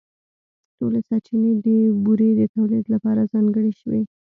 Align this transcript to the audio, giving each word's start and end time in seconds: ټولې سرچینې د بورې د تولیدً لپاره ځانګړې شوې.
ټولې 0.77 0.99
سرچینې 1.07 1.51
د 1.63 1.65
بورې 2.03 2.29
د 2.39 2.41
تولیدً 2.55 2.85
لپاره 2.95 3.29
ځانګړې 3.33 3.71
شوې. 3.79 4.01